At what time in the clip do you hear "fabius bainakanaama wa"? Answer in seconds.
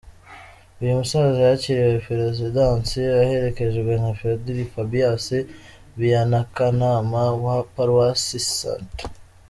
4.73-7.57